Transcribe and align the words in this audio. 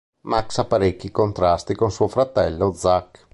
Max 0.23 0.57
ha 0.57 0.63
parecchi 0.65 1.11
contrasti 1.11 1.75
con 1.75 1.91
suo 1.91 2.07
fratello, 2.07 2.73
Zack. 2.73 3.27